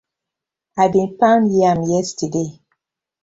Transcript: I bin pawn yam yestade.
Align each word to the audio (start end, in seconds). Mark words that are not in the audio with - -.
I 0.83 0.85
bin 0.93 1.09
pawn 1.19 1.41
yam 1.59 1.79
yestade. 1.89 2.43